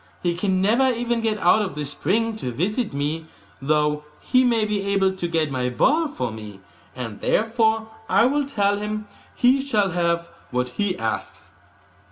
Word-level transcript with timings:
He 0.23 0.33
can 0.35 0.63
never 0.63 0.89
even 0.89 1.21
get 1.21 1.37
out 1.37 1.61
of 1.61 1.75
the 1.75 1.85
spring 1.85 2.35
to 2.37 2.51
visit 2.51 2.91
me, 2.91 3.27
though 3.61 4.03
he 4.19 4.43
may 4.43 4.65
be 4.65 4.81
able 4.81 5.11
to 5.15 5.27
get 5.27 5.51
my 5.51 5.69
ball 5.69 6.07
for 6.07 6.31
me, 6.31 6.59
and 6.95 7.21
therefore 7.21 7.87
I 8.09 8.25
will 8.25 8.45
tell 8.47 8.79
him 8.79 9.07
he 9.35 9.61
shall 9.61 9.91
have 9.91 10.27
what 10.49 10.69
he 10.69 10.97
asks. 10.97 11.51